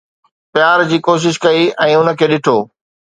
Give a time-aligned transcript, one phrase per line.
[0.53, 2.57] پيار جي ڪوشش ڪئي ۽ ان کي ڏٺو